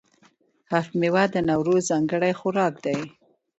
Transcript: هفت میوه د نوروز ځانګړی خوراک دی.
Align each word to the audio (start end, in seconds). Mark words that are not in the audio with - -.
هفت 0.73 0.91
میوه 1.01 1.23
د 1.33 1.37
نوروز 1.49 1.81
ځانګړی 1.91 2.33
خوراک 2.39 2.73
دی. 2.85 2.99